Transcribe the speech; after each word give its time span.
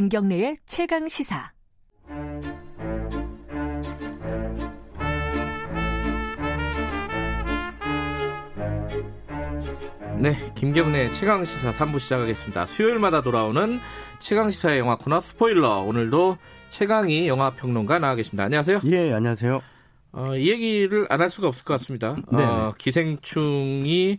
김경래의 0.00 0.56
최강 0.64 1.08
시사. 1.08 1.52
네, 10.20 10.36
김경래 10.54 11.10
최강 11.12 11.44
시사 11.44 11.70
3부 11.70 11.98
시작하겠습니다. 11.98 12.66
수요일마다 12.66 13.22
돌아오는 13.22 13.78
최강 14.18 14.50
시사의 14.50 14.78
영화 14.78 14.96
코너 14.96 15.18
스포일러. 15.20 15.80
오늘도 15.80 16.36
최강희 16.68 17.26
영화 17.26 17.50
평론가 17.50 17.98
나와 17.98 18.14
계십니다. 18.14 18.44
안녕하세요. 18.44 18.80
예, 18.90 19.12
안녕하세요. 19.12 19.62
어, 20.12 20.34
이 20.36 20.50
얘기를 20.50 21.06
안 21.08 21.20
할 21.20 21.30
수가 21.30 21.48
없을 21.48 21.64
것 21.64 21.74
같습니다. 21.74 22.16
네. 22.32 22.42
어, 22.42 22.74
기생충이 22.76 24.18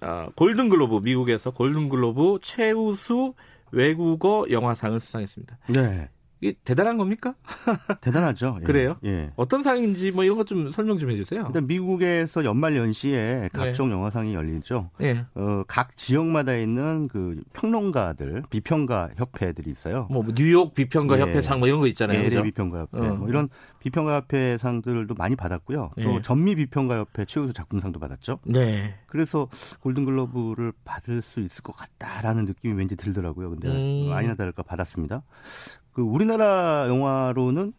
어, 0.00 0.28
골든글로브 0.34 1.00
미국에서 1.04 1.50
골든글로브 1.52 2.38
최우수 2.42 3.34
외국어 3.72 4.46
영화상을 4.50 4.98
수상했습니다. 5.00 5.58
네. 5.68 6.08
이게 6.40 6.54
대단한 6.64 6.96
겁니까? 6.96 7.34
대단하죠. 8.00 8.58
예. 8.60 8.64
그래요? 8.64 8.96
예. 9.04 9.30
어떤 9.36 9.62
상인지 9.62 10.10
뭐 10.10 10.24
이런 10.24 10.36
것 10.36 10.48
좀 10.48 10.70
설명 10.70 10.96
좀 10.96 11.10
해주세요. 11.10 11.44
일단 11.46 11.66
미국에서 11.66 12.42
연말 12.42 12.74
연시에 12.74 13.50
각종 13.52 13.90
영화상이 13.90 14.34
열리죠. 14.34 14.90
예. 15.02 15.26
어, 15.34 15.62
각 15.68 15.94
지역마다 15.94 16.56
있는 16.56 17.06
그 17.08 17.42
평론가들, 17.52 18.44
비평가 18.48 19.10
협회들이 19.16 19.70
있어요. 19.70 20.06
뭐 20.10 20.24
뉴욕 20.34 20.72
비평가 20.72 21.18
예. 21.18 21.20
협회상 21.20 21.58
뭐 21.58 21.68
이런 21.68 21.80
거 21.80 21.86
있잖아요. 21.88 22.22
그죠? 22.22 22.42
비평가 22.42 22.80
협회, 22.80 22.98
어. 22.98 23.14
뭐 23.16 23.28
이런 23.28 23.50
비평가 23.80 24.16
협회 24.16 24.56
상들도 24.58 25.14
많이 25.16 25.36
받았고요. 25.36 25.90
또 26.02 26.14
예. 26.14 26.22
전미 26.22 26.54
비평가 26.54 26.96
협회 26.98 27.26
최우수 27.26 27.52
작품상도 27.52 28.00
받았죠. 28.00 28.38
네. 28.44 28.94
그래서 29.06 29.48
골든글러브를 29.80 30.72
받을 30.84 31.20
수 31.20 31.40
있을 31.40 31.62
것 31.62 31.76
같다라는 31.76 32.46
느낌이 32.46 32.72
왠지 32.74 32.96
들더라고요. 32.96 33.50
근데 33.50 33.68
음. 33.68 34.10
아니나 34.12 34.34
다를까 34.34 34.62
받았습니다. 34.62 35.22
그 35.98 36.02
우리나라 36.04 36.86
영화로는 36.86 37.72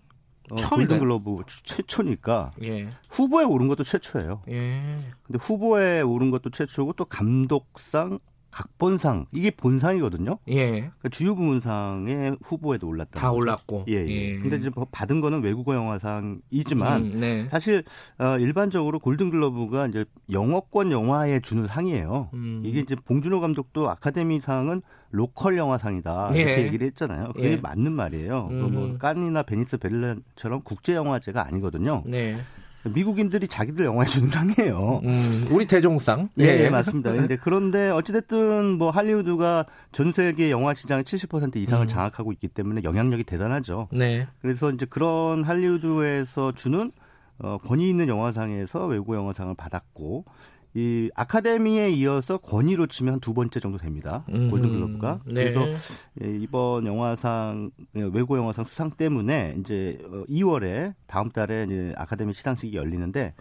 어, 0.52 0.56
처음인가요? 0.58 1.00
골든글러브 1.00 1.38
최초니까 1.64 2.52
예. 2.64 2.90
후보에 3.10 3.46
오른 3.46 3.70
것도 3.70 3.86
최초예요. 3.86 4.42
예. 4.50 4.98
근데 5.24 5.40
후보에 5.40 6.02
오른 6.02 6.30
것도 6.30 6.50
최초고 6.50 6.94
또 6.94 7.06
감독상, 7.06 8.20
각본상 8.52 9.26
이게 9.32 9.52
본상이거든요. 9.52 10.40
예. 10.50 10.70
그러니까 10.72 11.10
주요 11.10 11.36
부문상의 11.36 12.38
후보에도 12.44 12.88
올랐다. 12.88 13.20
다 13.20 13.32
올랐고. 13.32 13.86
예, 13.88 14.06
예. 14.08 14.40
근데 14.40 14.58
이제 14.58 14.70
뭐 14.74 14.88
받은 14.92 15.22
거는 15.22 15.44
외국어 15.44 15.76
영화상이지만 15.76 17.02
음, 17.02 17.20
네. 17.20 17.48
사실 17.50 17.84
어, 18.18 18.38
일반적으로 18.38 19.00
골든글러브가 19.00 19.88
이제 19.88 20.06
영어권 20.32 20.92
영화에 20.92 21.40
주는 21.42 21.68
상이에요. 21.68 22.30
음. 22.34 22.62
이게 22.66 22.80
이제 22.80 22.96
봉준호 22.96 23.40
감독도 23.40 23.90
아카데미상은 23.90 24.82
로컬 25.12 25.58
영화상이다 25.58 26.32
예. 26.36 26.40
이렇게 26.40 26.64
얘기를 26.64 26.88
했잖아요. 26.88 27.34
그게 27.34 27.52
예. 27.52 27.58
맞는 27.58 27.92
말이에요. 27.92 28.48
그 28.48 28.54
음. 28.54 28.74
뭐 28.74 28.98
칸이나 28.98 29.44
베니스 29.44 29.78
베를린처럼 29.78 30.62
국제 30.64 30.94
영화제가 30.94 31.46
아니거든요. 31.46 32.04
네. 32.06 32.38
미국인들이 32.84 33.48
자기들 33.48 33.86
영화에 33.86 34.06
주는 34.06 34.30
상이에요. 34.30 35.02
음, 35.04 35.48
우리 35.52 35.68
대종상. 35.68 36.30
예, 36.40 36.46
예, 36.46 36.70
맞습니다. 36.70 37.12
근데 37.12 37.36
그런데 37.36 37.90
어찌됐든 37.90 38.78
뭐 38.78 38.90
할리우드가 38.90 39.66
전 39.92 40.12
세계 40.12 40.50
영화 40.50 40.74
시장의 40.74 41.04
70% 41.04 41.58
이상을 41.58 41.86
음. 41.86 41.88
장악하고 41.88 42.32
있기 42.34 42.48
때문에 42.48 42.84
영향력이 42.84 43.26
대단하죠. 43.26 43.90
네. 43.92 44.28
그래서 44.42 44.72
이제 44.72 44.86
그런 44.86 45.44
할리우드에서 45.44 46.54
주는 46.54 46.92
어, 47.40 47.58
권위 47.58 47.90
있는 47.90 48.08
영화상에서 48.08 48.86
외국 48.86 49.16
영화상을 49.16 49.54
받았고 49.56 50.26
이 50.76 51.10
아카데미에 51.16 51.90
이어서 51.92 52.38
권위로 52.38 52.88
치면 52.88 53.16
한두 53.16 53.34
번째 53.34 53.60
정도 53.60 53.80
됩니다. 53.80 54.24
음, 54.30 54.52
골든글러브가. 54.52 55.22
네. 55.26 55.34
그래서 55.34 55.66
예, 56.24 56.30
이번 56.30 56.86
영화상 56.86 57.72
예, 57.96 58.02
외국 58.14 58.38
영화상 58.38 58.66
수상 58.66 58.92
때문에 58.92 59.56
이제 59.60 59.98
어, 60.06 60.24
2월에 60.30 60.94
다음 61.08 61.32
달에 61.32 61.66
이제 61.66 61.94
아카데미 61.98 62.34
시상식이 62.34 62.78
열리는데 62.78 63.34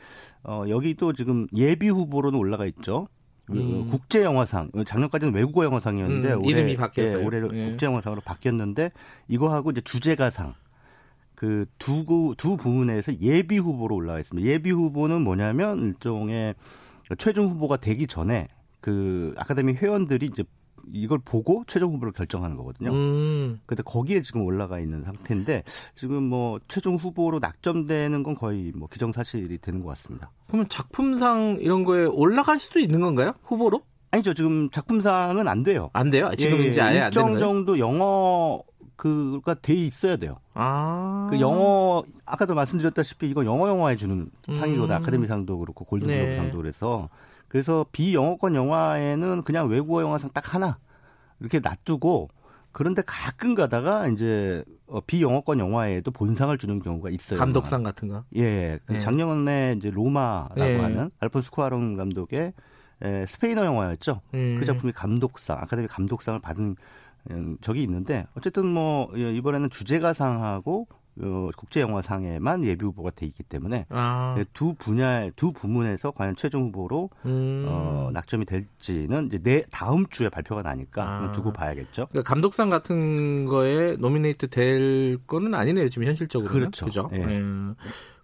어, 0.42 0.64
여기도 0.68 1.12
지금 1.12 1.46
예비 1.54 1.88
후보로는 1.88 2.38
올라가 2.38 2.64
있죠. 2.64 3.08
그 3.44 3.54
음. 3.54 3.88
국제 3.90 4.22
영화상 4.22 4.70
작년까지는 4.86 5.34
외국어 5.34 5.64
영화상이었는데 5.64 6.32
음, 6.34 6.44
올해 6.44 6.60
이름이 6.60 6.76
바뀌었어요. 6.76 7.20
예, 7.20 7.24
올해 7.24 7.42
예. 7.52 7.70
국제 7.70 7.86
영화상으로 7.86 8.22
바뀌었는데 8.22 8.90
이거하고 9.28 9.70
이제 9.70 9.80
주제가상 9.82 10.54
그두두 11.34 12.56
부문에서 12.56 13.20
예비 13.20 13.58
후보로 13.58 13.94
올라와 13.94 14.18
있습니다. 14.18 14.48
예비 14.48 14.70
후보는 14.70 15.22
뭐냐면 15.22 15.80
일종의 15.84 16.56
최종 17.16 17.48
후보가 17.48 17.78
되기 17.78 18.06
전에 18.06 18.48
그 18.80 19.34
아카데미 19.36 19.72
회원들이 19.74 20.26
이제 20.32 20.44
이걸 20.92 21.18
보고 21.18 21.64
최종 21.66 21.92
후보를 21.92 22.12
결정하는 22.12 22.56
거거든요. 22.56 22.92
음, 22.92 23.60
근데 23.66 23.82
거기에 23.82 24.22
지금 24.22 24.42
올라가 24.42 24.78
있는 24.78 25.04
상태인데 25.04 25.64
지금 25.94 26.22
뭐 26.22 26.58
최종 26.68 26.96
후보로 26.96 27.40
낙점되는 27.40 28.22
건 28.22 28.34
거의 28.34 28.72
뭐 28.74 28.88
기정사실이 28.88 29.58
되는 29.58 29.82
것 29.82 29.88
같습니다. 29.90 30.30
그러면 30.46 30.68
작품상 30.68 31.58
이런 31.60 31.84
거에 31.84 32.04
올라갈 32.04 32.58
수도 32.58 32.78
있는 32.78 33.00
건가요? 33.00 33.34
후보로? 33.42 33.82
아니죠. 34.10 34.32
지금 34.32 34.70
작품상은 34.70 35.46
안 35.48 35.62
돼요. 35.62 35.90
안 35.92 36.08
돼요? 36.08 36.30
지금 36.38 36.60
예, 36.60 36.68
이제 36.68 36.80
아예 36.80 37.04
일정? 37.04 37.38
정도 37.38 37.78
영어 37.78 38.62
그가 38.98 39.54
돼 39.54 39.74
있어야 39.74 40.16
돼요. 40.16 40.38
아. 40.54 41.28
그 41.30 41.40
영어 41.40 42.02
아까도 42.26 42.54
말씀드렸다시피 42.56 43.30
이거 43.30 43.44
영어 43.44 43.68
영화에 43.68 43.94
주는 43.94 44.28
상이거든. 44.44 44.94
음. 44.94 45.00
아카데미상도 45.00 45.56
그렇고 45.60 45.84
골든글로브상도 45.84 46.56
네. 46.56 46.62
그래서 46.62 47.08
그래서 47.46 47.86
비영어권 47.92 48.56
영화에는 48.56 49.44
그냥 49.44 49.68
외국어 49.68 50.02
영화상 50.02 50.30
딱 50.34 50.52
하나 50.52 50.78
이렇게 51.38 51.60
놔두고 51.60 52.28
그런데 52.72 53.02
가끔 53.06 53.54
가다가 53.54 54.08
이제 54.08 54.64
어, 54.88 55.00
비영어권 55.00 55.60
영화에도 55.60 56.10
본상을 56.10 56.58
주는 56.58 56.80
경우가 56.80 57.10
있어요. 57.10 57.38
감독상 57.38 57.84
같은 57.84 58.08
거. 58.08 58.24
예, 58.34 58.80
그 58.84 58.94
네. 58.94 58.98
작년에 58.98 59.74
이제 59.76 59.90
로마라고 59.90 60.56
네. 60.56 60.80
하는 60.80 61.10
알폰스 61.20 61.52
쿠아론 61.52 61.96
감독의 61.96 62.52
에, 63.02 63.26
스페인어 63.26 63.64
영화였죠. 63.64 64.22
음. 64.34 64.56
그 64.58 64.66
작품이 64.66 64.92
감독상, 64.92 65.56
아카데미 65.58 65.86
감독상을 65.86 66.40
받은 66.40 66.64
음, 66.64 66.74
적이 67.60 67.82
있는데 67.82 68.26
어쨌든 68.36 68.66
뭐 68.66 69.10
예, 69.16 69.32
이번에는 69.34 69.70
주제가상하고 69.70 70.86
어, 71.20 71.50
국제영화상에만 71.56 72.64
예비 72.64 72.84
후보가 72.84 73.10
돼 73.10 73.26
있기 73.26 73.42
때문에 73.42 73.86
아. 73.88 74.36
예, 74.38 74.44
두 74.52 74.74
분야 74.74 75.28
두 75.30 75.52
부문에서 75.52 76.12
과연 76.12 76.36
최종 76.36 76.66
후보로 76.66 77.10
음. 77.26 77.64
어, 77.66 78.10
낙점이 78.12 78.44
될지는 78.44 79.26
이제 79.26 79.38
내 79.38 79.62
다음 79.70 80.06
주에 80.08 80.28
발표가 80.28 80.62
나니까 80.62 81.02
아. 81.02 81.32
두고 81.32 81.52
봐야겠죠. 81.52 82.06
그러니까 82.10 82.22
감독상 82.22 82.70
같은 82.70 83.46
거에 83.46 83.96
노미네이트 83.96 84.48
될 84.48 85.18
거는 85.26 85.54
아니네요, 85.54 85.88
지금 85.88 86.06
현실적으로. 86.06 86.52
그렇죠. 86.52 86.86
그죠? 86.86 87.10
예. 87.14 87.42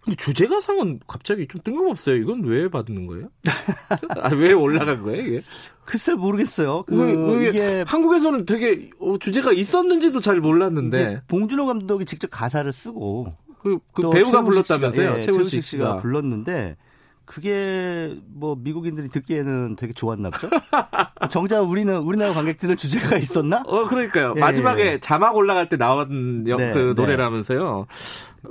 근데 0.05 0.15
주제가 0.17 0.59
상은 0.59 0.99
갑자기 1.07 1.47
좀 1.47 1.59
뜬금없어요. 1.63 2.15
이건 2.17 2.43
왜 2.43 2.69
받는 2.69 3.07
거예요? 3.07 3.29
아, 4.21 4.29
왜 4.35 4.53
올라간 4.53 5.01
거예요, 5.01 5.21
이게? 5.25 5.41
글쎄 5.83 6.13
모르겠어요. 6.13 6.83
그 6.83 6.95
왜, 6.95 7.37
왜 7.37 7.49
이게 7.49 7.83
한국에서는 7.87 8.45
되게 8.45 8.91
어, 8.99 9.17
주제가 9.17 9.51
있었는지도 9.51 10.19
잘 10.19 10.39
몰랐는데 10.39 11.23
봉준호 11.27 11.65
감독이 11.65 12.05
직접 12.05 12.27
가사를 12.29 12.71
쓰고 12.71 13.33
그, 13.61 13.79
그또 13.93 14.11
배우가 14.11 14.31
최우식 14.43 14.45
불렀다면서요? 14.45 15.09
예, 15.17 15.21
최우식 15.21 15.33
최우식 15.33 15.63
씨가 15.63 15.85
씨가. 15.85 15.97
불렀는데 15.97 16.77
그게 17.25 18.15
뭐 18.27 18.55
미국인들이 18.55 19.09
듣기에는 19.09 19.75
되게 19.75 19.93
좋았나 19.93 20.29
보죠. 20.29 20.47
정작 21.31 21.61
우리는 21.61 21.97
우리나라 21.97 22.33
관객들은 22.33 22.77
주제가 22.77 23.17
있었나? 23.17 23.63
어, 23.65 23.87
그러니까요. 23.87 24.33
예, 24.35 24.39
마지막에 24.39 24.85
예. 24.85 24.99
자막 24.99 25.35
올라갈 25.35 25.67
때 25.67 25.77
나온 25.77 26.45
역, 26.47 26.57
네, 26.57 26.73
그 26.73 26.79
네. 26.79 26.93
노래라면서요. 26.93 27.87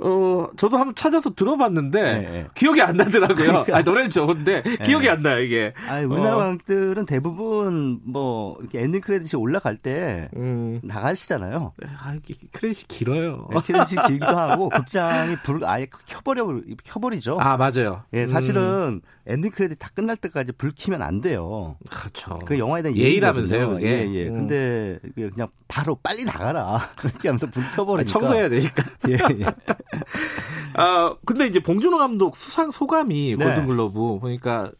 어, 0.01 0.47
저도 0.57 0.77
한번 0.77 0.95
찾아서 0.95 1.33
들어봤는데 1.33 2.01
네, 2.01 2.19
네. 2.19 2.47
기억이 2.55 2.81
안 2.81 2.97
나더라고요. 2.97 3.35
그러니까. 3.35 3.77
아, 3.77 3.81
노래는 3.81 4.09
좋은데 4.09 4.63
기억이 4.85 5.09
안 5.09 5.21
나요, 5.21 5.39
이게. 5.39 5.73
아니, 5.87 6.05
우리나라 6.05 6.35
어. 6.35 6.39
관객들은 6.39 7.05
대부분 7.05 7.99
뭐 8.05 8.57
이렇게 8.59 8.81
엔딩 8.81 9.01
크레딧이 9.01 9.39
올라갈 9.39 9.77
때 9.77 10.29
음. 10.35 10.79
나가시잖아요. 10.83 11.73
아, 11.99 12.15
크레딧이 12.51 12.85
길어요. 12.87 13.47
네, 13.51 13.59
크레딧이 13.65 14.01
길기도 14.07 14.27
하고 14.37 14.69
극장이 14.69 15.37
불 15.43 15.63
아예 15.65 15.87
켜버려 16.05 16.61
켜버리죠. 16.83 17.37
아, 17.39 17.57
맞아요. 17.57 18.03
예, 18.13 18.27
사실은 18.27 18.61
음, 18.61 19.01
엔딩 19.27 19.51
크레딧 19.51 19.79
다 19.79 19.89
끝날 19.93 20.15
때까지 20.17 20.51
불 20.51 20.71
켜면 20.75 21.01
안 21.01 21.19
돼요. 21.19 21.77
그렇죠. 21.89 22.39
그 22.45 22.59
영화에 22.59 22.83
대한 22.83 22.95
예의라면서요. 22.95 23.81
예, 23.81 24.07
예. 24.13 24.27
음. 24.27 24.47
근데 24.47 24.99
그냥 25.15 25.47
바로 25.67 25.95
빨리 25.95 26.23
나가라. 26.25 26.79
이렇게 27.03 27.29
하면서 27.29 27.49
불 27.49 27.63
켜버리니까. 27.75 28.11
청소해야 28.11 28.49
되니까. 28.49 28.83
예, 29.09 29.13
예. 29.39 29.45
아, 30.75 31.15
근데 31.25 31.47
이제 31.47 31.59
봉준호 31.59 31.97
감독 31.97 32.35
수상 32.35 32.69
소감이 32.69 33.35
네. 33.37 33.45
골든글로브 33.45 34.19
보니까 34.19 34.71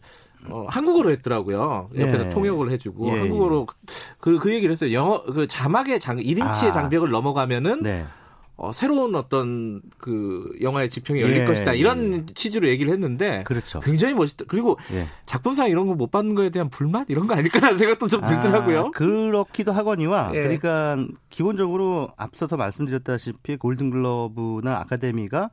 어, 0.49 0.67
한국어로 0.69 1.09
했더라고요. 1.11 1.89
옆에서 1.97 2.25
네. 2.25 2.29
통역을 2.29 2.69
해주고 2.71 3.07
예, 3.09 3.19
한국어로 3.19 3.65
그, 4.19 4.37
그 4.37 4.53
얘기를 4.53 4.71
했어요. 4.71 4.93
영어 4.93 5.23
그 5.23 5.47
자막의 5.47 5.99
장 5.99 6.17
1인치의 6.17 6.67
아. 6.67 6.71
장벽을 6.71 7.09
넘어가면 7.09 7.81
네. 7.81 8.05
어, 8.57 8.71
새로운 8.71 9.15
어떤 9.15 9.81
그 9.97 10.49
영화의 10.61 10.89
지평이 10.89 11.19
열릴 11.21 11.41
예, 11.41 11.45
것이다 11.45 11.73
이런 11.73 12.13
예. 12.13 12.25
취지로 12.33 12.67
얘기를 12.69 12.93
했는데 12.93 13.43
그렇죠. 13.43 13.81
굉장히 13.81 14.13
멋있다. 14.13 14.45
그리고 14.47 14.77
예. 14.93 15.07
작품상 15.25 15.67
이런 15.69 15.87
거 15.87 15.95
못 15.95 16.11
받는 16.11 16.35
거에 16.35 16.49
대한 16.49 16.69
불만 16.69 17.05
이런 17.07 17.25
거 17.27 17.35
아닐까라는 17.35 17.77
생각도 17.77 18.07
좀 18.07 18.23
들더라고요. 18.23 18.79
아, 18.79 18.91
그렇기도 18.91 19.71
하거니와 19.71 20.31
예. 20.35 20.41
그러니까 20.41 20.97
기본적으로 21.29 22.09
앞서서 22.17 22.57
말씀드렸다시피 22.57 23.57
골든글러브나 23.57 24.79
아카데미가 24.79 25.49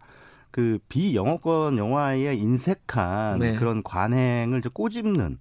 그 0.51 0.79
비영어권 0.89 1.79
영화에 1.79 2.35
인색한 2.35 3.39
네. 3.39 3.57
그런 3.57 3.83
관행을 3.83 4.61
꼬집는 4.73 5.39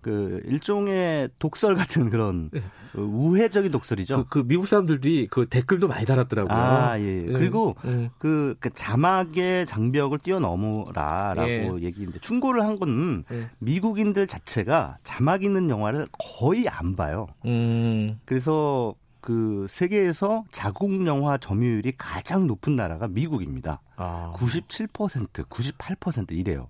그 0.00 0.40
일종의 0.44 1.30
독설 1.38 1.74
같은 1.74 2.08
그런 2.10 2.50
그 2.92 3.00
우회적인 3.00 3.70
독설이죠. 3.70 4.16
네. 4.16 4.22
그, 4.28 4.42
그 4.42 4.48
미국 4.48 4.66
사람들이 4.66 5.28
그 5.30 5.46
댓글도 5.46 5.88
많이 5.88 6.06
달았더라고요. 6.06 6.56
아, 6.56 6.98
예. 6.98 7.26
예. 7.26 7.32
그리고 7.32 7.76
음. 7.84 8.10
그, 8.18 8.56
그 8.60 8.70
자막의 8.70 9.66
장벽을 9.66 10.18
뛰어넘으라라고 10.18 11.80
예. 11.80 11.84
얘기인데 11.84 12.18
충고를 12.20 12.62
한건 12.62 13.24
예. 13.32 13.50
미국인들 13.58 14.26
자체가 14.26 14.98
자막 15.02 15.44
있는 15.44 15.68
영화를 15.68 16.08
거의 16.18 16.68
안 16.68 16.96
봐요. 16.96 17.26
음. 17.44 18.20
그래서 18.24 18.94
그 19.20 19.66
세계에서 19.68 20.44
자국 20.52 21.06
영화 21.06 21.36
점유율이 21.36 21.92
가장 21.98 22.46
높은 22.46 22.76
나라가 22.76 23.08
미국입니다. 23.08 23.82
아. 23.96 24.32
97%, 24.36 25.46
98% 25.48 26.32
이래요. 26.32 26.68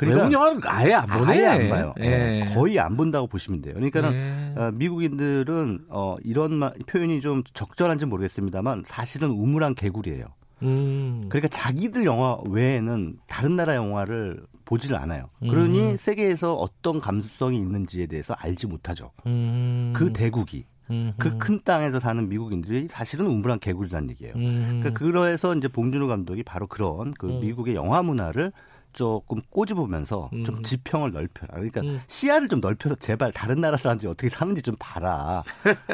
외국 0.00 0.32
영화는 0.32 0.60
아예 0.64 0.94
안 0.94 1.06
보네. 1.06 1.32
아예 1.32 1.46
안 1.46 1.68
봐요. 1.70 1.94
예. 2.00 2.40
예, 2.40 2.44
거의 2.54 2.78
안 2.78 2.96
본다고 2.96 3.26
보시면 3.26 3.62
돼요. 3.62 3.74
그러니까는 3.74 4.12
예. 4.12 4.60
어, 4.60 4.70
미국인들은 4.74 5.86
어, 5.88 6.16
이런 6.22 6.54
마- 6.54 6.72
표현이 6.86 7.20
좀 7.20 7.42
적절한지 7.54 8.06
모르겠습니다만 8.06 8.84
사실은 8.86 9.30
우물한 9.30 9.74
개구리예요. 9.74 10.24
음. 10.62 11.22
그러니까 11.28 11.48
자기들 11.48 12.04
영화 12.04 12.36
외에는 12.48 13.16
다른 13.28 13.56
나라 13.56 13.74
영화를 13.76 14.40
보지를 14.64 14.96
않아요. 14.96 15.30
그러니 15.40 15.80
음. 15.92 15.96
세계에서 15.96 16.54
어떤 16.54 17.00
감수성이 17.00 17.56
있는지에 17.58 18.06
대해서 18.06 18.34
알지 18.38 18.66
못하죠. 18.66 19.12
음. 19.26 19.92
그 19.96 20.12
대국이 20.12 20.64
음. 20.90 21.12
그큰 21.18 21.60
땅에서 21.64 22.00
사는 22.00 22.28
미국인들이 22.28 22.88
사실은 22.90 23.26
우물한 23.26 23.60
개구리라는 23.60 24.10
얘기예요. 24.10 24.34
음. 24.36 24.80
그러니까 24.82 24.90
그래서 24.98 25.54
이제 25.54 25.68
봉준호 25.68 26.06
감독이 26.06 26.42
바로 26.42 26.66
그런 26.66 27.12
그 27.14 27.28
음. 27.28 27.40
미국의 27.40 27.74
영화 27.74 28.02
문화를 28.02 28.52
조금 28.92 29.40
꼬집으면서 29.50 30.30
음. 30.32 30.44
좀 30.44 30.62
지평을 30.62 31.12
넓혀라. 31.12 31.54
그러니까 31.54 31.80
음. 31.82 32.00
시야를 32.06 32.48
좀 32.48 32.60
넓혀서 32.60 32.96
제발 32.96 33.32
다른 33.32 33.60
나라 33.60 33.76
사람들이 33.76 34.10
어떻게 34.10 34.28
사는지 34.28 34.62
좀 34.62 34.74
봐라. 34.78 35.42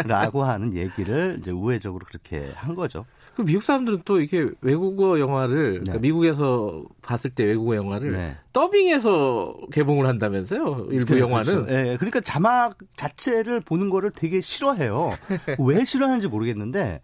라고 0.06 0.43
하는 0.44 0.75
얘기를 0.75 1.37
이제 1.41 1.50
우회적으로 1.50 2.05
그렇게 2.06 2.50
한 2.55 2.75
거죠. 2.75 3.05
그 3.35 3.43
미국 3.43 3.62
사람들은 3.62 4.02
또 4.05 4.20
이게 4.20 4.49
외국어 4.61 5.19
영화를 5.19 5.81
그러니까 5.81 5.94
네. 5.94 5.99
미국에서 5.99 6.85
봤을 7.02 7.31
때 7.31 7.44
외국어 7.44 7.75
영화를 7.75 8.12
네. 8.12 8.37
더빙해서 8.52 9.56
개봉을 9.73 10.06
한다면서요. 10.06 10.87
일부 10.91 11.14
그, 11.14 11.19
영화는. 11.19 11.67
그렇죠. 11.67 11.73
예, 11.73 11.96
그러니까 11.96 12.20
자막 12.20 12.79
자체를 12.96 13.61
보는 13.61 13.91
거를 13.91 14.11
되게 14.12 14.41
싫어해요. 14.41 15.11
왜 15.58 15.85
싫어하는지 15.85 16.29
모르겠는데, 16.29 17.00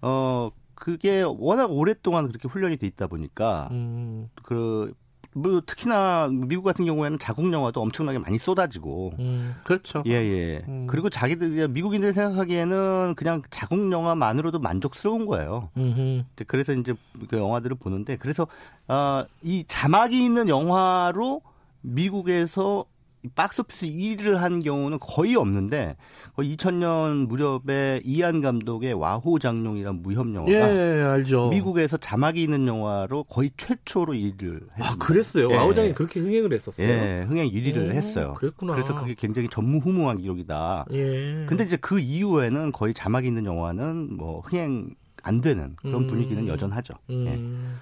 어, 0.00 0.50
그게 0.74 1.22
워낙 1.22 1.70
오랫동안 1.70 2.28
그렇게 2.28 2.48
훈련이 2.48 2.78
돼 2.78 2.86
있다 2.86 3.06
보니까, 3.06 3.68
음. 3.72 4.28
그, 4.42 4.94
뭐, 5.34 5.60
특히나 5.66 6.28
미국 6.30 6.62
같은 6.62 6.84
경우에는 6.84 7.18
자국 7.18 7.52
영화도 7.52 7.80
엄청나게 7.80 8.18
많이 8.18 8.38
쏟아지고, 8.38 9.12
음. 9.18 9.54
그렇죠. 9.64 10.02
예, 10.06 10.12
예. 10.12 10.64
음. 10.68 10.86
그리고 10.88 11.10
자기들, 11.10 11.68
미국인들이 11.68 12.12
생각하기에는 12.12 13.14
그냥 13.16 13.42
자국 13.50 13.90
영화만으로도 13.92 14.60
만족스러운 14.60 15.26
거예요. 15.26 15.70
음흠. 15.76 16.24
그래서 16.46 16.72
이제 16.72 16.94
그 17.28 17.36
영화들을 17.36 17.76
보는데 17.76 18.16
그래서 18.16 18.46
어, 18.88 19.24
이 19.42 19.64
자막이 19.66 20.24
있는 20.24 20.48
영화로 20.48 21.42
미국에서 21.82 22.84
이 22.84 22.93
박스오피스 23.34 23.86
1위를 23.86 24.34
한 24.34 24.60
경우는 24.60 24.98
거의 25.00 25.36
없는데 25.36 25.96
거의 26.34 26.54
2000년 26.56 27.26
무렵에 27.26 28.00
이안 28.04 28.40
감독의 28.40 28.94
와호 28.94 29.38
장룡이란 29.38 30.02
무협 30.02 30.34
영화가 30.34 30.52
예, 30.52 31.02
알죠. 31.02 31.48
미국에서 31.48 31.96
자막이 31.96 32.42
있는 32.42 32.66
영화로 32.66 33.24
거의 33.24 33.50
최초로 33.56 34.12
1위를 34.12 34.68
했습니다. 34.72 34.84
아, 34.84 34.96
그랬어요. 34.98 35.50
예. 35.50 35.56
와우장이 35.56 35.94
그렇게 35.94 36.20
흥행을 36.20 36.52
했었어요. 36.52 36.86
예, 36.86 37.24
흥행 37.26 37.48
1위를 37.48 37.88
오, 37.88 37.92
했어요. 37.92 38.34
그랬구나. 38.34 38.74
그래서 38.74 38.94
그게 38.94 39.14
굉장히 39.14 39.48
전무후무한 39.48 40.18
기록이다. 40.18 40.86
예. 40.92 41.46
근데 41.48 41.64
이제 41.64 41.76
그 41.76 41.98
이후에는 41.98 42.72
거의 42.72 42.92
자막이 42.94 43.26
있는 43.26 43.46
영화는 43.46 44.16
뭐 44.16 44.40
흥행 44.40 44.94
안 45.22 45.40
되는 45.40 45.74
그런 45.76 46.02
음. 46.02 46.06
분위기는 46.06 46.46
여전하죠. 46.46 46.94
예. 47.08 47.14
음. 47.14 47.80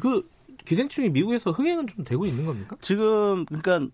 그 0.00 0.28
기생충이 0.64 1.10
미국에서 1.10 1.50
흥행은 1.50 1.86
좀 1.88 2.04
되고 2.04 2.24
있는 2.26 2.46
겁니까? 2.46 2.76
지금 2.80 3.44
그러니까 3.46 3.88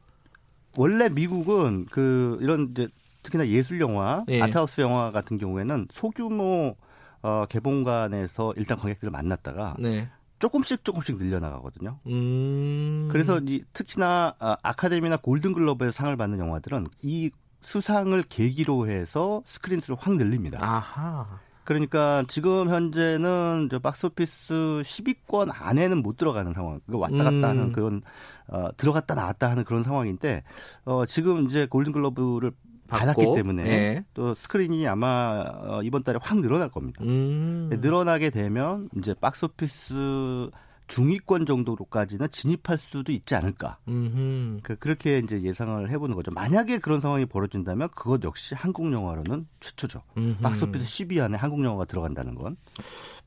원래 0.76 1.08
미국은 1.08 1.86
그 1.90 2.38
이런 2.40 2.70
이제 2.70 2.88
특히나 3.22 3.48
예술 3.48 3.80
영화, 3.80 4.24
예. 4.28 4.42
아트하우스 4.42 4.80
영화 4.80 5.10
같은 5.10 5.38
경우에는 5.38 5.88
소규모 5.92 6.76
어, 7.22 7.46
개봉관에서 7.46 8.52
일단 8.56 8.78
관객들을 8.78 9.10
만났다가 9.10 9.76
네. 9.78 10.08
조금씩 10.38 10.84
조금씩 10.84 11.16
늘려나가거든요. 11.16 11.98
음. 12.06 13.08
그래서 13.10 13.40
이 13.46 13.64
특히나 13.72 14.34
아, 14.38 14.56
아카데미나 14.62 15.16
골든글러브에서 15.16 15.92
상을 15.92 16.14
받는 16.16 16.38
영화들은 16.38 16.88
이 17.02 17.30
수상을 17.62 18.22
계기로 18.28 18.88
해서 18.88 19.42
스크린 19.46 19.80
수를 19.80 19.96
확 19.98 20.16
늘립니다. 20.16 20.58
아하. 20.60 21.40
그러니까 21.64 22.24
지금 22.28 22.68
현재는 22.68 23.68
저 23.70 23.78
박스오피스 23.78 24.82
10위권 24.84 25.50
안에는 25.52 26.02
못 26.02 26.16
들어가는 26.16 26.52
상황. 26.52 26.80
그 26.86 26.98
왔다 26.98 27.16
갔다 27.16 27.30
음. 27.30 27.44
하는 27.44 27.72
그런 27.72 28.02
어, 28.48 28.68
들어갔다 28.76 29.14
나왔다 29.14 29.50
하는 29.50 29.64
그런 29.64 29.82
상황인데 29.82 30.42
어, 30.84 31.06
지금 31.06 31.46
이제 31.46 31.66
골든글러브를 31.66 32.52
받았기 32.86 33.32
때문에 33.34 33.66
예. 33.66 34.04
또 34.12 34.34
스크린이 34.34 34.86
아마 34.86 35.44
어, 35.62 35.80
이번 35.82 36.02
달에 36.02 36.18
확 36.20 36.38
늘어날 36.40 36.68
겁니다. 36.68 37.02
음. 37.02 37.70
늘어나게 37.80 38.30
되면 38.30 38.90
이제 38.96 39.14
박스오피스 39.14 40.50
중위권 40.86 41.46
정도로까지는 41.46 42.28
진입할 42.30 42.78
수도 42.78 43.12
있지 43.12 43.34
않을까. 43.34 43.78
음흠. 43.88 44.60
그, 44.62 44.76
그렇게 44.76 45.18
이제 45.18 45.42
예상을 45.42 45.90
해보는 45.90 46.14
거죠. 46.14 46.30
만약에 46.32 46.78
그런 46.78 47.00
상황이 47.00 47.24
벌어진다면 47.24 47.88
그것 47.94 48.22
역시 48.24 48.54
한국 48.54 48.92
영화로는 48.92 49.46
최초죠. 49.60 50.02
박스오피스 50.42 51.06
10위 51.06 51.22
안에 51.22 51.36
한국 51.38 51.64
영화가 51.64 51.86
들어간다는 51.86 52.34
건. 52.34 52.56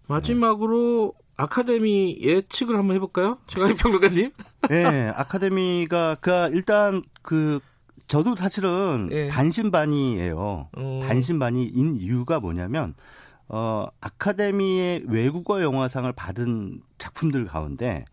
마지막으로 0.08 1.14
아카데미 1.36 2.18
예측을 2.22 2.78
한번 2.78 2.96
해볼까요? 2.96 3.38
최강희 3.48 3.76
평론가님. 3.76 4.32
네, 4.70 5.10
아카데미가 5.16 6.18
그 6.20 6.32
일단 6.54 7.04
그 7.22 7.60
저도 8.08 8.36
사실은 8.36 9.10
예. 9.12 9.28
반신반의예요. 9.28 10.70
어. 10.76 11.00
반신반의인 11.08 11.98
이유가 11.98 12.40
뭐냐면 12.40 12.96
어 13.50 13.88
아카데미의 14.02 15.04
외국어 15.08 15.62
영화상을 15.62 16.12
받은 16.14 16.82
작품들 16.98 17.46
가운데 17.46 18.06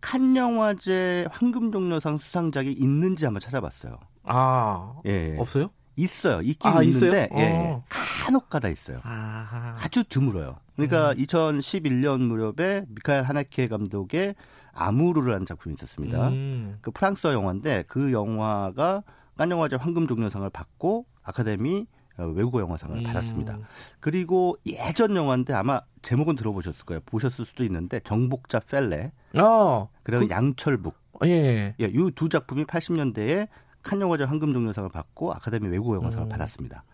칸 0.00 0.36
영화제 0.36 1.26
황금종려상 1.30 2.18
수상작이 2.18 2.72
있는지 2.72 3.24
한번 3.24 3.40
찾아봤어요. 3.40 3.98
아. 4.24 5.00
예, 5.06 5.36
없어요? 5.38 5.70
있어요. 5.96 6.42
있긴 6.42 6.70
아, 6.70 6.82
있는데 6.82 7.28
있어요? 7.32 7.40
예, 7.40 7.70
어. 7.70 7.82
간혹가다 7.88 8.68
있어요. 8.68 9.00
아. 9.02 9.76
아주 9.80 10.04
드물어요. 10.04 10.56
그러니까 10.76 11.14
2011년 11.14 12.20
무렵에 12.20 12.84
미카엘 12.88 13.22
하네케 13.24 13.68
감독의 13.68 14.34
아무르라는 14.72 15.46
작품이 15.46 15.74
있었습니다. 15.74 16.28
음. 16.28 16.78
그 16.82 16.90
프랑스어 16.90 17.32
영화인데 17.32 17.84
그 17.88 18.12
영화가 18.12 19.02
칸 19.36 19.50
영화제 19.50 19.76
황금종려상을 19.76 20.48
받고 20.50 21.06
아카데미 21.22 21.80
어, 21.80 21.95
외국어 22.24 22.60
영화상을 22.60 22.96
음. 22.96 23.02
받았습니다. 23.02 23.58
그리고 24.00 24.56
예전 24.66 25.14
영화인데 25.16 25.52
아마 25.52 25.80
제목은 26.02 26.36
들어보셨을 26.36 26.84
거예요. 26.86 27.00
보셨을 27.06 27.44
수도 27.44 27.64
있는데 27.64 28.00
정복자 28.00 28.60
펠레 28.60 29.12
어. 29.38 29.88
그리고 30.02 30.28
양철북 30.30 30.94
예. 31.24 31.74
예, 31.80 31.84
이 31.84 32.10
두 32.14 32.28
작품이 32.28 32.64
80년대에 32.64 33.48
칸 33.82 34.00
영화제 34.00 34.24
황금종려상을 34.24 34.90
받고 34.90 35.32
아카데미 35.32 35.68
외국어 35.68 35.96
영화상을 35.96 36.26
음. 36.26 36.28
받았습니다. 36.28 36.84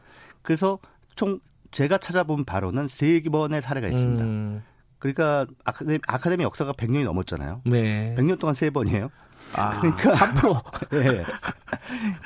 그래서 0.42 0.78
총 1.14 1.40
제가 1.70 1.98
찾아본 1.98 2.44
바로는 2.44 2.86
세 2.88 3.20
번의 3.22 3.62
사례가 3.62 3.88
있습니다. 3.88 4.24
음. 4.24 4.62
그러니까 4.98 5.46
아카데미, 5.64 5.98
아카데미 6.06 6.44
역사가 6.44 6.72
100년이 6.74 7.04
넘었잖아요. 7.04 7.62
네. 7.64 8.14
100년 8.16 8.38
동안 8.38 8.54
세 8.54 8.70
번이에요. 8.70 9.10
아, 9.56 9.80
그러니까 9.80 10.12
3%. 10.12 10.62
예. 11.04 11.24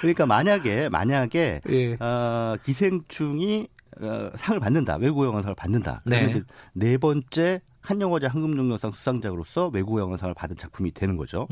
그러니까 0.00 0.26
만약에 0.26 0.88
만약에 0.88 1.61
예. 1.68 1.95
어, 1.95 2.56
기생충이 2.62 3.68
어, 4.00 4.30
상을 4.37 4.61
받는다. 4.61 4.97
외국어 4.97 5.26
영화상을 5.26 5.54
받는다. 5.54 6.02
네. 6.04 6.21
그러면 6.21 6.45
그네 6.75 6.99
번째 6.99 7.61
한 7.80 8.00
영화제 8.00 8.26
황금종려상 8.26 8.90
수상작으로서 8.92 9.68
외국어 9.68 10.00
영화상을 10.00 10.35
받은 10.35 10.56
작품이 10.56 10.92
되는 10.92 11.16
거죠. 11.16 11.47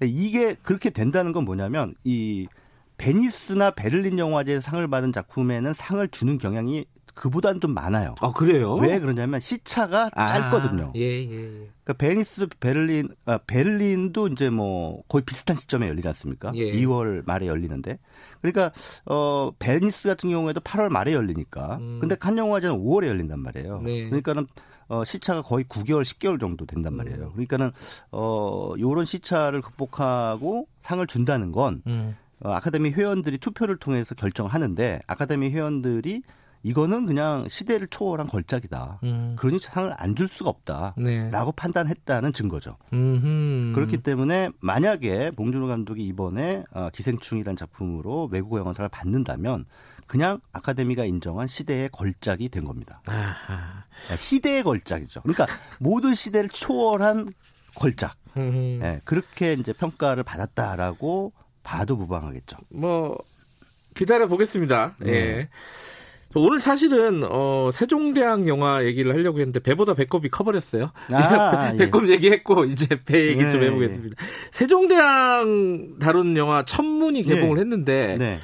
이게 0.00 0.54
그렇게 0.62 0.90
된다는 0.90 1.32
건 1.32 1.44
뭐냐면 1.44 1.94
이 2.04 2.46
베니스나 2.98 3.72
베를린 3.72 4.16
영화제 4.18 4.60
상을 4.60 4.86
받은 4.86 5.12
작품에는 5.12 5.72
상을 5.72 6.06
주는 6.08 6.38
경향이 6.38 6.84
그보다는 7.14 7.60
좀 7.60 7.74
많아요. 7.74 8.14
아 8.20 8.32
그래요? 8.32 8.74
왜 8.74 8.98
그러냐면 8.98 9.40
시차가 9.40 10.10
아, 10.14 10.26
짧거든요. 10.26 10.92
예, 10.96 11.00
예. 11.00 11.68
그러니까 11.84 11.92
베니스, 11.98 12.46
베를린, 12.60 13.08
아, 13.26 13.38
베를린도 13.38 14.28
이제 14.28 14.50
뭐 14.50 15.02
거의 15.08 15.22
비슷한 15.22 15.56
시점에 15.56 15.88
열리지 15.88 16.08
않습니까? 16.08 16.52
예. 16.54 16.72
2월 16.72 17.26
말에 17.26 17.46
열리는데. 17.46 17.98
그러니까 18.40 18.72
어 19.04 19.52
베니스 19.58 20.08
같은 20.08 20.30
경우에도 20.30 20.60
8월 20.60 20.88
말에 20.88 21.12
열리니까. 21.12 21.76
음. 21.76 21.98
근데 22.00 22.14
칸 22.14 22.38
영화제는 22.38 22.76
5월에 22.76 23.06
열린단 23.06 23.38
말이에요. 23.40 23.82
네. 23.82 24.04
그러니까는 24.06 24.46
어 24.88 25.04
시차가 25.04 25.42
거의 25.42 25.64
9개월, 25.64 26.02
10개월 26.02 26.40
정도 26.40 26.66
된단 26.66 26.94
말이에요. 26.94 27.26
음. 27.26 27.32
그러니까는 27.32 27.70
어 28.10 28.74
요런 28.78 29.04
시차를 29.04 29.60
극복하고 29.62 30.66
상을 30.82 31.06
준다는 31.06 31.52
건 31.52 31.82
음. 31.86 32.16
어, 32.44 32.50
아카데미 32.50 32.90
회원들이 32.90 33.38
투표를 33.38 33.76
통해서 33.76 34.14
결정하는데 34.14 35.00
아카데미 35.06 35.50
회원들이 35.50 36.22
이거는 36.62 37.06
그냥 37.06 37.48
시대를 37.48 37.88
초월한 37.88 38.26
걸작이다. 38.28 39.00
음. 39.02 39.36
그러니 39.38 39.58
상을 39.58 39.92
안 39.96 40.14
줄 40.14 40.28
수가 40.28 40.50
없다. 40.50 40.94
네. 40.96 41.30
라고 41.30 41.50
판단했다는 41.52 42.32
증거죠. 42.32 42.76
음흠. 42.92 43.72
그렇기 43.74 43.98
때문에 43.98 44.50
만약에 44.60 45.30
봉준호 45.32 45.66
감독이 45.66 46.04
이번에 46.06 46.62
어, 46.72 46.88
기생충이라는 46.92 47.56
작품으로 47.56 48.28
외국어 48.30 48.58
영화상을 48.58 48.88
받는다면 48.90 49.64
그냥 50.06 50.40
아카데미가 50.52 51.04
인정한 51.06 51.46
시대의 51.48 51.88
걸작이 51.90 52.48
된 52.50 52.64
겁니다. 52.64 53.00
아하. 53.06 53.84
시대의 54.18 54.62
걸작이죠. 54.62 55.22
그러니까 55.22 55.46
모든 55.80 56.12
시대를 56.14 56.50
초월한 56.50 57.32
걸작. 57.74 58.16
예, 58.36 59.00
그렇게 59.04 59.54
이제 59.54 59.72
평가를 59.72 60.22
받았다라고 60.22 61.32
봐도 61.62 61.96
무방하겠죠. 61.96 62.58
뭐 62.70 63.16
기다려 63.94 64.26
보겠습니다. 64.28 64.96
네. 65.00 65.10
예. 65.12 65.48
오늘 66.34 66.60
사실은 66.60 67.22
어 67.28 67.70
세종대왕 67.72 68.48
영화 68.48 68.84
얘기를 68.84 69.12
하려고 69.12 69.38
했는데 69.38 69.60
배보다 69.60 69.94
배꼽이 69.94 70.28
커버렸어요. 70.28 70.92
아, 71.12 71.70
예. 71.74 71.76
배꼽 71.76 72.08
얘기했고 72.08 72.64
이제 72.66 72.86
배 73.04 73.28
얘기 73.28 73.40
좀 73.50 73.60
네, 73.60 73.66
해보겠습니다. 73.66 74.16
세종대왕 74.50 75.98
다룬 76.00 76.36
영화 76.36 76.64
천문이 76.64 77.22
개봉을 77.24 77.56
네. 77.56 77.60
했는데 77.60 78.16
네. 78.18 78.38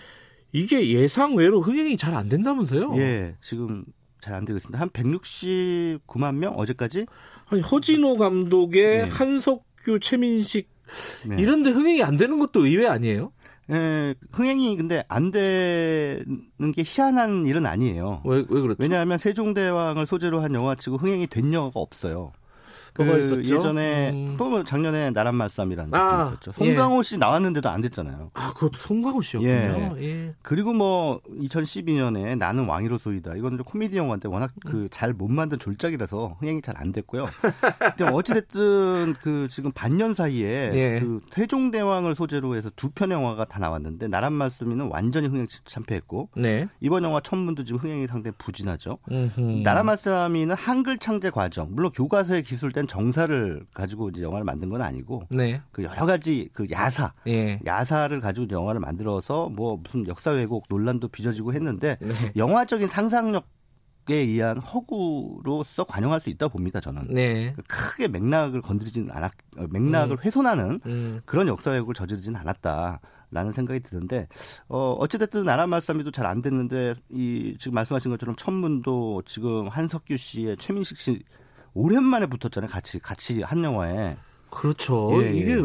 이게 0.52 0.88
예상 0.90 1.34
외로 1.34 1.60
흥행이 1.60 1.96
잘 1.96 2.14
안 2.14 2.28
된다면서요? 2.28 2.94
예, 2.96 3.34
지금 3.40 3.84
잘 4.20 4.34
안 4.34 4.44
되고 4.44 4.56
있습니다. 4.56 4.78
한 4.80 4.88
169만 4.90 6.34
명 6.36 6.52
어제까지 6.56 7.06
아니, 7.46 7.60
허진호 7.62 8.16
감독의 8.16 9.02
네. 9.04 9.08
한석규, 9.08 10.00
최민식 10.00 10.68
네. 11.26 11.36
이런데 11.38 11.70
흥행이 11.70 12.02
안 12.02 12.16
되는 12.16 12.38
것도 12.38 12.66
의외 12.66 12.86
아니에요? 12.86 13.30
예, 13.70 14.14
흥행이 14.32 14.76
근데 14.76 15.04
안 15.08 15.30
되는 15.30 16.72
게 16.74 16.82
희한한 16.86 17.46
일은 17.46 17.66
아니에요. 17.66 18.22
왜, 18.24 18.38
왜 18.48 18.60
그렇죠? 18.60 18.76
왜냐하면 18.78 19.18
세종대왕을 19.18 20.06
소재로 20.06 20.40
한 20.40 20.54
영화치고 20.54 20.96
흥행이 20.96 21.26
된 21.26 21.52
영화가 21.52 21.78
없어요. 21.78 22.32
뭐가 22.98 23.12
그 23.14 23.20
있었죠? 23.20 23.54
예전에 23.54 24.10
음. 24.10 24.34
또 24.36 24.62
작년에 24.64 25.10
나란 25.10 25.34
말씀이라는 25.36 25.94
아, 25.94 26.28
있었죠. 26.32 26.52
송강호 26.52 27.02
씨 27.02 27.16
나왔는데도 27.18 27.68
안 27.68 27.80
됐잖아요. 27.80 28.30
아, 28.34 28.52
그것도 28.52 28.78
송강호 28.78 29.22
씨였군요. 29.22 29.96
예. 30.02 30.34
그리고 30.42 30.72
뭐 30.72 31.20
2012년에 31.40 32.36
나는 32.36 32.66
왕이로 32.66 32.98
소이다. 32.98 33.34
이건 33.36 33.56
좀 33.56 33.64
코미디 33.64 33.96
영화인데 33.96 34.28
워낙 34.28 34.52
그 34.66 34.88
잘 34.90 35.12
못 35.14 35.28
만든 35.30 35.58
졸작이라서 35.58 36.36
흥행이 36.40 36.60
잘 36.62 36.76
안 36.78 36.92
됐고요. 36.92 37.26
근데 37.96 38.04
어찌됐든 38.12 39.14
그 39.20 39.48
지금 39.50 39.72
반년 39.72 40.14
사이에 40.14 40.70
예. 40.74 41.00
그 41.00 41.20
세종대왕을 41.32 42.14
소재로 42.14 42.54
해서 42.56 42.70
두 42.76 42.88
편 42.98 43.10
영화가 43.12 43.44
다 43.44 43.60
나왔는데 43.60 44.08
나란 44.08 44.32
말씀이는 44.32 44.88
완전히 44.90 45.28
흥행 45.28 45.46
참패했고 45.66 46.30
네. 46.36 46.66
이번 46.80 47.04
영화 47.04 47.20
천문도 47.20 47.62
지금 47.62 47.78
흥행이 47.80 48.06
상당히 48.08 48.34
부진하죠. 48.38 48.98
음흠. 49.12 49.60
나라마사미는 49.62 50.56
한글 50.56 50.98
창제 50.98 51.30
과정, 51.30 51.68
물론 51.70 51.92
교과서에 51.92 52.40
기술된 52.42 52.87
정사를 52.88 53.64
가지고 53.72 54.08
이제 54.08 54.22
영화를 54.22 54.44
만든 54.44 54.68
건 54.68 54.82
아니고 54.82 55.24
네. 55.30 55.60
그 55.70 55.84
여러 55.84 56.06
가지 56.06 56.48
그 56.52 56.66
야사, 56.70 57.12
예. 57.26 57.60
야사를 57.64 58.20
가지고 58.20 58.48
영화를 58.50 58.80
만들어서 58.80 59.48
뭐 59.48 59.78
무슨 59.82 60.06
역사 60.08 60.32
왜곡 60.32 60.64
논란도 60.68 61.08
빚어지고 61.08 61.54
했는데 61.54 61.96
네. 62.00 62.14
영화적인 62.36 62.88
상상력 62.88 63.44
에 64.10 64.14
의한 64.14 64.56
허구로서 64.56 65.84
관용할 65.84 66.18
수 66.18 66.30
있다 66.30 66.48
봅니다. 66.48 66.80
저는 66.80 67.08
네. 67.10 67.54
크게 67.66 68.08
맥락을 68.08 68.62
건드리지는 68.62 69.10
않았, 69.12 69.32
어, 69.58 69.66
맥락을 69.68 70.16
음. 70.16 70.18
훼손하는 70.24 70.80
음. 70.86 71.20
그런 71.26 71.46
역사 71.46 71.72
왜곡을 71.72 71.92
저지르지는 71.92 72.40
않았다. 72.40 73.00
라는 73.30 73.52
생각이 73.52 73.80
드는데 73.80 74.26
어 74.68 74.96
어찌됐든 74.98 75.44
나라 75.44 75.66
말씀이도 75.66 76.10
잘 76.12 76.24
안 76.24 76.40
됐는데 76.40 76.94
이 77.10 77.56
지금 77.58 77.74
말씀하신 77.74 78.10
것처럼 78.12 78.34
천문도 78.36 79.24
지금 79.26 79.68
한석규 79.68 80.16
씨의 80.16 80.56
최민식 80.56 80.96
씨 80.96 81.22
오랜만에 81.74 82.26
붙었잖아요 82.26 82.70
같이 82.70 82.98
같이 82.98 83.42
한 83.42 83.62
영화에 83.62 84.16
그렇죠. 84.50 85.10
예, 85.22 85.28
예. 85.28 85.32
이게 85.34 85.56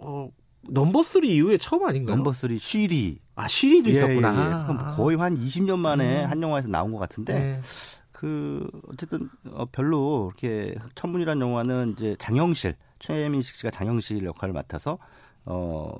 어, 0.00 0.30
넘버 0.68 1.02
3 1.02 1.24
이후에 1.24 1.58
처음 1.58 1.84
아닌가요? 1.84 2.16
넘버 2.16 2.32
3 2.32 2.58
쉬리 2.58 3.18
아, 3.34 3.46
시리도 3.48 3.88
예, 3.88 3.92
있었구나. 3.92 4.34
예, 4.34 4.44
예. 4.44 4.74
그럼 4.74 4.94
거의 4.94 5.16
한 5.16 5.36
20년 5.36 5.78
만에 5.78 6.24
음. 6.24 6.30
한 6.30 6.42
영화에서 6.42 6.68
나온 6.68 6.92
것 6.92 6.98
같은데 6.98 7.34
네. 7.34 7.60
그 8.12 8.66
어쨌든 8.88 9.28
어, 9.50 9.66
별로 9.66 10.30
이렇게 10.32 10.74
천문이란 10.94 11.40
영화는 11.40 11.94
이제 11.96 12.16
장영실 12.18 12.74
최민식 12.98 13.56
씨가 13.56 13.70
장영실 13.70 14.24
역할을 14.24 14.54
맡아서 14.54 14.98
어 15.44 15.92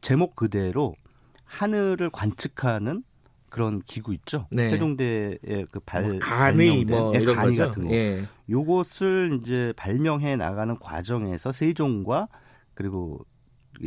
제목 0.00 0.34
그대로 0.34 0.96
하늘을 1.44 2.10
관측하는 2.10 3.04
그런 3.52 3.80
기구 3.82 4.14
있죠. 4.14 4.46
네. 4.50 4.70
세종대의 4.70 5.38
그발 5.70 6.02
뭐 6.04 6.18
간이 6.18 6.86
뭐 6.86 7.14
이런 7.14 7.36
간이 7.36 7.56
거죠. 7.56 7.68
같은 7.68 7.86
거. 7.86 7.94
예. 7.94 8.26
요것을 8.48 9.40
이제 9.42 9.74
발명해 9.76 10.36
나가는 10.36 10.76
과정에서 10.78 11.52
세종과 11.52 12.28
그리고. 12.74 13.20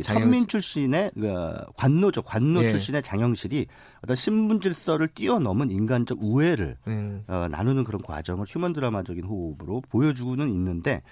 천민 0.02 0.46
출신의 0.46 1.12
그 1.14 1.32
관노죠. 1.76 2.20
관노 2.22 2.64
예. 2.64 2.68
출신의 2.68 3.02
장영실이 3.02 3.66
어떤 4.02 4.14
신분 4.16 4.60
질서를 4.60 5.08
뛰어넘은 5.08 5.70
인간적 5.70 6.18
우애를 6.20 6.76
음. 6.88 7.22
어, 7.28 7.46
나누는 7.50 7.84
그런 7.84 8.02
과정을 8.02 8.44
휴먼 8.48 8.72
드라마적인 8.74 9.24
호흡으로 9.24 9.80
보여주고는 9.88 10.48
있는데 10.50 11.02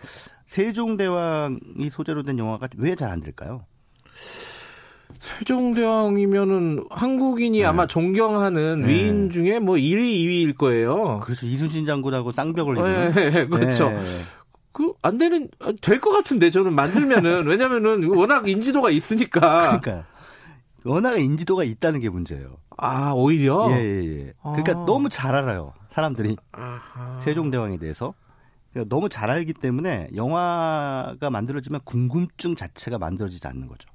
세종대왕이 0.47 1.89
소재로 1.93 2.25
된 2.25 2.39
영화가 2.39 2.69
왜 2.77 2.95
잘 2.95 3.11
안 3.13 3.21
될까요? 3.21 3.65
세종대왕이면은 5.25 6.85
한국인이 6.91 7.59
네. 7.61 7.65
아마 7.65 7.87
존경하는 7.87 8.83
네. 8.83 8.89
위인 8.89 9.31
중에 9.31 9.59
뭐 9.59 9.77
1위, 9.77 9.99
2위일 9.99 10.57
거예요. 10.57 11.21
그렇죠. 11.21 11.47
이순신 11.47 11.87
장군하고 11.87 12.33
쌍벽을 12.33 12.77
이루는. 12.77 13.13
예, 13.17 13.47
그렇죠. 13.47 13.89
네. 13.89 13.99
그안 14.73 15.17
되는 15.19 15.49
될 15.81 16.01
것 16.01 16.11
같은데 16.11 16.51
저는 16.51 16.75
만들면은 16.75 17.47
왜냐면은 17.47 18.05
워낙 18.15 18.47
인지도가 18.49 18.91
있으니까. 18.91 19.81
그러니까 19.81 20.07
워낙 20.85 21.17
인지도가 21.19 21.65
있다는 21.65 22.01
게 22.01 22.11
문제예요. 22.11 22.57
아 22.77 23.13
오히려. 23.13 23.69
예, 23.71 23.77
예, 23.77 24.27
예. 24.27 24.33
그러니까 24.43 24.73
아. 24.73 24.85
너무 24.85 25.09
잘 25.09 25.35
알아요. 25.35 25.73
사람들이 25.89 26.37
아하. 26.53 27.21
세종대왕에 27.23 27.79
대해서. 27.79 28.13
그러니까 28.73 28.95
너무 28.95 29.09
잘 29.09 29.31
알기 29.31 29.55
때문에 29.55 30.09
영화가 30.15 31.31
만들어지면 31.31 31.81
궁금증 31.85 32.57
자체가 32.57 32.99
만들어지지 32.99 33.47
않는 33.47 33.69
거죠. 33.69 33.89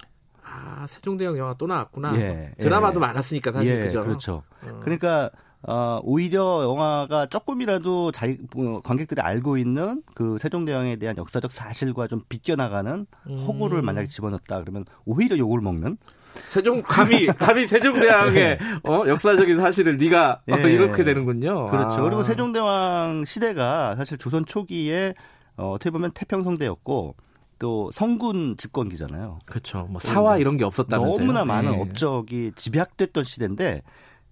아 0.89 0.93
세종대왕 0.93 1.38
영화 1.38 1.53
또 1.58 1.67
나왔구나. 1.67 2.19
예, 2.19 2.51
드라마도 2.60 2.96
예. 2.96 3.00
많았으니까 3.00 3.51
사실 3.51 3.69
예, 3.69 3.86
그죠. 3.86 4.03
그렇죠. 4.03 4.43
어. 4.63 4.79
그러니까 4.81 5.29
어, 5.62 6.00
오히려 6.03 6.63
영화가 6.63 7.27
조금이라도 7.27 8.12
자기 8.12 8.38
뭐, 8.55 8.81
관객들이 8.81 9.22
알고 9.22 9.58
있는 9.58 10.01
그 10.15 10.38
세종대왕에 10.39 10.96
대한 10.96 11.17
역사적 11.17 11.51
사실과 11.51 12.08
좀 12.08 12.22
비껴나가는 12.29 13.05
음. 13.27 13.38
허구를 13.46 13.81
만약에 13.81 14.08
집어넣었다 14.08 14.62
그러면 14.62 14.86
오히려 15.05 15.38
욕을 15.38 15.60
먹는 15.60 15.98
세종 16.34 16.81
감히 16.81 17.27
감히 17.27 17.67
세종대왕의 17.67 18.60
어, 18.88 19.03
역사적인 19.08 19.58
사실을 19.58 19.98
네가 19.98 20.41
어, 20.50 20.55
예. 20.58 20.72
이렇게 20.72 21.03
되는군요. 21.03 21.67
그렇죠. 21.67 22.01
아. 22.01 22.01
그리고 22.03 22.24
세종대왕 22.24 23.25
시대가 23.25 23.96
사실 23.98 24.17
조선 24.17 24.46
초기에 24.46 25.13
어, 25.58 25.72
어떻게 25.72 25.89
보면 25.89 26.12
태평성대였고 26.12 27.15
또 27.60 27.92
성군 27.94 28.56
집권기잖아요. 28.58 29.39
그렇죠. 29.46 29.86
뭐 29.89 30.00
사화 30.00 30.38
이런 30.38 30.58
게 30.58 30.63
없었다면서요. 30.63 31.20
너무나 31.20 31.46
많은 31.46 31.74
예. 31.74 31.78
업적이 31.78 32.54
집약됐던 32.56 33.25
시대인데 33.25 33.84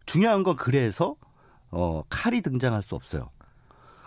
중요한 0.06 0.44
건 0.44 0.56
그래서 0.56 1.16
어, 1.70 2.04
칼이 2.10 2.42
등장할 2.42 2.82
수 2.82 2.96
없어요. 2.96 3.30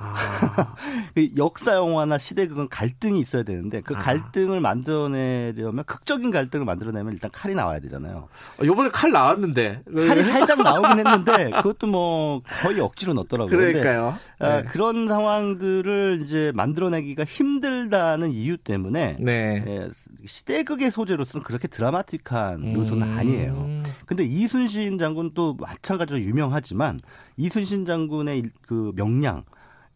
아. 0.03 0.75
그 1.15 1.29
역사 1.37 1.75
영화나 1.75 2.17
시대극은 2.17 2.69
갈등이 2.71 3.21
있어야 3.21 3.43
되는데 3.43 3.83
그 3.83 3.95
아. 3.95 3.99
갈등을 3.99 4.59
만들어내려면 4.61 5.85
극적인 5.85 6.31
갈등을 6.31 6.65
만들어내면 6.65 7.13
일단 7.13 7.31
칼이 7.31 7.55
나와야 7.55 7.81
되잖아요. 7.81 8.29
요번에 8.65 8.89
칼 8.91 9.13
나왔는데. 9.13 9.83
칼이 9.95 10.23
살짝 10.23 10.63
나오긴 10.63 10.99
했는데 11.07 11.51
그것도 11.51 11.87
뭐 11.87 12.41
거의 12.63 12.81
억지로 12.81 13.13
넣었더라고요. 13.13 13.51
근데 13.51 13.73
그러니까요. 13.73 14.17
아, 14.39 14.63
네. 14.63 14.65
그런 14.65 15.07
상황들을 15.07 16.23
이제 16.25 16.51
만들어내기가 16.55 17.25
힘들다는 17.25 18.31
이유 18.31 18.57
때문에 18.57 19.19
네. 19.21 19.63
예, 19.67 19.91
시대극의 20.25 20.91
소재로서는 20.91 21.45
그렇게 21.45 21.69
드라마틱한 21.69 22.63
음. 22.63 22.75
요소는 22.75 23.19
아니에요. 23.19 23.83
근데 24.07 24.25
이순신 24.25 24.99
장군도 24.99 25.55
마찬가지로 25.61 26.21
유명하지만 26.21 26.99
이순신 27.37 27.85
장군의 27.85 28.39
일- 28.39 28.51
그 28.67 28.93
명량 28.97 29.45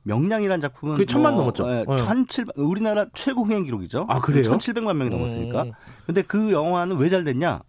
명량이라는 0.04 0.61
작품은 0.61 0.94
그게 0.94 1.06
천만 1.06 1.37
넘었죠. 1.37 1.68
예, 1.70 1.84
어. 1.87 1.96
1700 1.96 2.54
우리나라 2.56 3.06
최고 3.14 3.42
흥행 3.44 3.64
기록이죠. 3.64 4.06
아, 4.08 4.20
그래요? 4.20 4.42
1700만 4.44 4.94
명이 4.96 5.11
넘었으니까. 5.11 5.62
음. 5.64 5.73
근데 6.06 6.23
그 6.23 6.52
영화는 6.52 6.96
왜 6.96 7.08
잘 7.08 7.25
됐냐? 7.25 7.61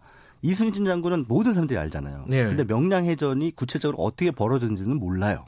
이순신 0.42 0.84
장군은 0.84 1.24
모든 1.28 1.54
사람들이 1.54 1.78
알잖아요. 1.78 2.26
네. 2.28 2.44
근데 2.44 2.62
명량해전이 2.64 3.52
구체적으로 3.56 3.98
어떻게 4.02 4.30
벌어졌는지는 4.30 4.98
몰라요. 4.98 5.46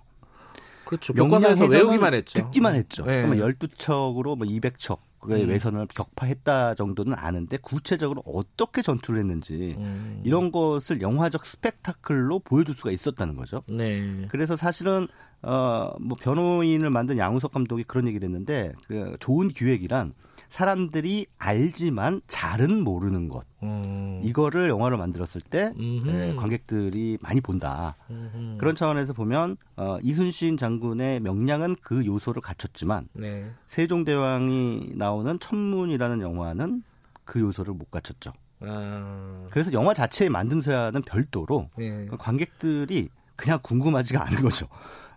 그렇죠. 0.85 1.13
명량해전은 1.13 1.71
외우기만 1.71 2.15
했죠. 2.15 2.43
듣기만 2.43 2.75
했죠. 2.75 3.05
네. 3.05 3.23
그러면 3.23 3.39
12척으로 3.53 4.37
뭐 4.39 4.47
200척의 4.47 4.99
음. 5.43 5.49
외선을 5.51 5.87
격파했다 5.95 6.75
정도는 6.75 7.15
아는데 7.15 7.59
구체적으로 7.59 8.23
어떻게 8.25 8.81
전투를 8.81 9.21
했는지 9.21 9.77
음. 9.79 10.23
이런 10.25 10.51
것을 10.51 11.03
영화적 11.03 11.45
스펙타클로 11.45 12.39
보여줄 12.41 12.75
수가 12.75 12.91
있었다는 12.91 13.37
거죠. 13.37 13.63
네. 13.69 14.27
그래서 14.31 14.57
사실은 14.57 15.07
어 15.43 15.93
뭐 16.01 16.17
변호인을 16.21 16.91
만든 16.91 17.19
양우석 17.19 17.53
감독이 17.53 17.85
그런 17.85 18.07
얘기를 18.09 18.27
했는데 18.27 18.73
그 18.87 19.17
좋은 19.21 19.49
기획이란 19.49 20.15
사람들이 20.51 21.27
알지만 21.37 22.23
잘은 22.27 22.83
모르는 22.83 23.29
것 23.29 23.45
음. 23.63 24.21
이거를 24.25 24.69
영화를 24.71 24.97
만들었을 24.97 25.43
때. 25.43 25.73
예, 25.79 26.35
관객들이 26.37 27.19
많이 27.21 27.41
본다. 27.43 27.97
음흠. 28.11 28.57
그런 28.59 28.75
차원에서 28.75 29.13
보면 29.13 29.57
어, 29.77 29.99
이순신 30.03 30.57
장군의 30.57 31.21
명량은 31.21 31.77
그 31.83 32.07
요소를 32.07 32.41
갖췄지만 32.41 33.09
네. 33.13 33.51
세종대왕이 33.67 34.93
나오는 34.95 35.39
천문이라는 35.39 36.23
영화는 36.23 36.83
그 37.25 37.41
요소를 37.41 37.75
못 37.75 37.91
갖췄죠. 37.91 38.33
아. 38.61 39.47
그래서 39.51 39.73
영화 39.73 39.93
자체의 39.93 40.31
만듦새와는 40.31 41.05
별도로 41.05 41.69
네. 41.77 42.07
관객들이 42.19 43.11
그냥 43.39 43.61
궁금하지가 43.63 44.27
않은 44.27 44.43
거죠. 44.43 44.67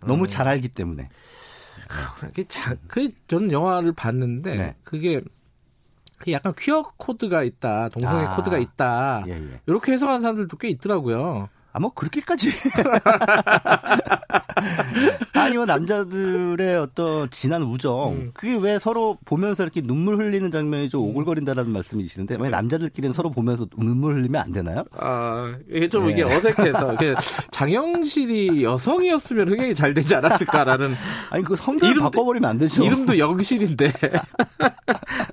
너무 0.06 0.26
잘 0.28 0.48
알기 0.48 0.68
때문에. 0.68 1.10
그게 2.20 2.44
자, 2.44 2.74
그 2.86 3.10
저는 3.26 3.52
영화를 3.52 3.92
봤는데 3.92 4.56
네. 4.56 4.76
그게 4.84 5.20
그 6.18 6.30
약간 6.30 6.54
퀴어 6.56 6.92
코드가 6.96 7.42
있다, 7.42 7.88
동성애 7.88 8.24
아. 8.24 8.36
코드가 8.36 8.58
있다. 8.58 9.24
예, 9.26 9.32
예. 9.32 9.60
이렇게 9.66 9.92
해석하는 9.92 10.20
사람들도 10.20 10.56
꽤 10.56 10.68
있더라고요. 10.68 11.48
아, 11.74 11.80
뭐, 11.80 11.90
그렇게까지. 11.94 12.50
아니, 15.32 15.56
뭐, 15.56 15.64
남자들의 15.64 16.76
어떤 16.78 17.30
진한 17.30 17.62
우정. 17.62 18.12
음. 18.12 18.30
그게 18.34 18.56
왜 18.56 18.78
서로 18.78 19.16
보면서 19.24 19.62
이렇게 19.62 19.80
눈물 19.80 20.18
흘리는 20.18 20.50
장면이 20.50 20.90
좀 20.90 21.00
오글거린다라는 21.02 21.72
말씀이시는데, 21.72 22.36
왜 22.38 22.50
남자들끼리는 22.50 23.12
서로 23.14 23.30
보면서 23.30 23.66
눈물 23.76 24.16
흘리면 24.16 24.40
안 24.42 24.52
되나요? 24.52 24.84
아, 24.98 25.54
이게 25.70 25.88
좀 25.88 26.06
네. 26.06 26.12
이게 26.12 26.22
어색해서 26.24 26.96
장영실이 27.50 28.62
여성이었으면 28.64 29.48
흥행이 29.48 29.74
잘 29.74 29.94
되지 29.94 30.14
않았을까라는 30.14 30.94
아니, 31.30 31.42
그 31.42 31.56
성별을 31.56 31.94
이름도- 31.94 32.02
바꿔버리면 32.02 32.50
안 32.50 32.58
되죠. 32.58 32.84
이름도 32.84 33.18
영실인데. 33.18 33.92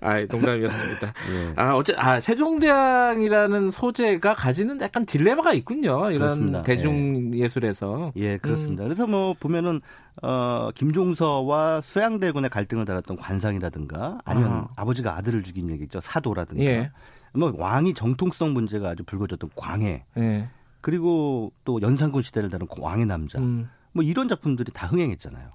아, 0.01 0.19
농담이었습니다. 0.25 1.13
예. 1.33 1.53
아, 1.55 1.75
어째 1.75 1.93
아, 1.97 2.19
세종대왕이라는 2.19 3.71
소재가 3.71 4.35
가지는 4.35 4.79
약간 4.81 5.05
딜레마가 5.05 5.53
있군요. 5.53 6.11
이런. 6.11 6.63
대중 6.63 7.33
예술에서. 7.33 8.11
예, 8.15 8.37
그렇습니다. 8.37 8.83
그래서 8.83 9.07
뭐 9.07 9.35
보면은 9.39 9.81
어 10.21 10.69
김종서와 10.75 11.81
수양대군의 11.81 12.49
갈등을 12.49 12.85
달았던 12.85 13.17
관상이라든가 13.17 14.19
아니면 14.25 14.51
아. 14.51 14.67
아. 14.75 14.85
버지가 14.85 15.15
아들을 15.15 15.43
죽인 15.43 15.69
얘기죠 15.69 16.01
사도라든가 16.01 16.61
예. 16.61 16.91
뭐 17.33 17.53
왕이 17.55 17.93
정통성 17.93 18.53
문제가 18.53 18.89
아주 18.89 19.03
불거졌던 19.05 19.51
광해 19.55 20.03
예. 20.17 20.49
그리고 20.81 21.53
또 21.63 21.81
연산군 21.81 22.21
시대를 22.21 22.49
다룬 22.49 22.67
왕의 22.77 23.05
남자 23.05 23.39
음. 23.39 23.69
뭐 23.91 24.03
이런 24.03 24.27
작품들이 24.27 24.71
다 24.71 24.87
흥행했잖아요. 24.87 25.49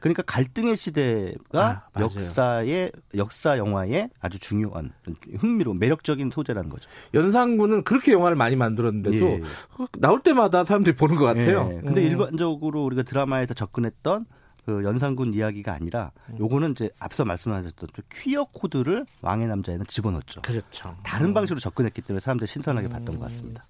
그러니까 0.00 0.22
갈등의 0.22 0.76
시대가 0.76 1.86
아. 1.94 2.00
역사의 2.00 2.92
역사 3.16 3.56
영화의 3.56 4.10
아주 4.20 4.38
중요한 4.38 4.92
흥미로운 5.38 5.78
매력적인 5.78 6.30
소재라는 6.30 6.68
거죠. 6.68 6.90
연상군은 7.14 7.84
그렇게 7.84 8.12
영화를 8.12 8.36
많이 8.36 8.54
만들었는데도 8.54 9.26
예. 9.26 9.42
나올 9.98 10.20
때마다 10.20 10.62
사람들이 10.62 10.94
보는 10.94 11.16
것 11.16 11.24
같아요. 11.24 11.70
예. 11.72 11.80
근데 11.80 12.02
음. 12.02 12.06
일반적으로 12.06 12.84
우리가 12.84 13.02
드라마에서 13.02 13.54
접근했던 13.54 14.26
그 14.64 14.82
연산군 14.82 15.34
이야기가 15.34 15.72
아니라 15.72 16.10
음. 16.30 16.38
요거는 16.38 16.72
이제 16.72 16.90
앞서 16.98 17.24
말씀하셨던 17.24 17.88
좀 17.94 18.04
퀴어 18.12 18.44
코드를 18.44 19.04
왕의 19.20 19.46
남자에는 19.46 19.86
집어넣었죠. 19.86 20.42
그렇죠. 20.42 20.96
다른 21.02 21.30
어. 21.30 21.34
방식으로 21.34 21.60
접근했기 21.60 22.02
때문에 22.02 22.20
사람들이 22.20 22.46
신선하게 22.46 22.88
봤던 22.88 23.18
것 23.18 23.24
같습니다. 23.26 23.64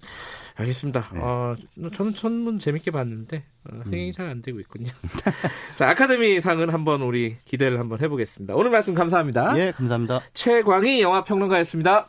알겠습니다. 0.56 1.10
네. 1.12 1.20
어, 1.20 1.56
저는 1.92 2.14
천문 2.14 2.58
재밌게 2.58 2.92
봤는데 2.92 3.44
어, 3.64 3.76
흥행이 3.84 4.10
음. 4.10 4.12
잘안 4.12 4.42
되고 4.42 4.60
있군요. 4.60 4.92
자 5.76 5.90
아카데미 5.90 6.40
상은 6.40 6.70
한번 6.70 7.02
우리 7.02 7.36
기대를 7.44 7.80
한번 7.80 8.00
해보겠습니다. 8.00 8.54
오늘 8.54 8.70
말씀 8.70 8.94
감사합니다. 8.94 9.58
예, 9.58 9.72
감사합니다. 9.72 10.22
최광희 10.32 11.02
영화 11.02 11.24
평론가였습니다. 11.24 12.06